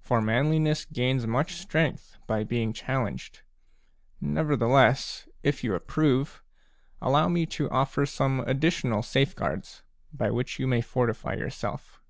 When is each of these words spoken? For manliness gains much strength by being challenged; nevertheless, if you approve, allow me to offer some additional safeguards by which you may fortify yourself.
For 0.00 0.22
manliness 0.22 0.86
gains 0.86 1.26
much 1.26 1.52
strength 1.52 2.16
by 2.26 2.42
being 2.42 2.72
challenged; 2.72 3.42
nevertheless, 4.18 5.28
if 5.42 5.62
you 5.62 5.74
approve, 5.74 6.42
allow 7.02 7.28
me 7.28 7.44
to 7.60 7.68
offer 7.68 8.06
some 8.06 8.40
additional 8.40 9.02
safeguards 9.02 9.82
by 10.10 10.30
which 10.30 10.58
you 10.58 10.66
may 10.66 10.80
fortify 10.80 11.34
yourself. 11.34 12.00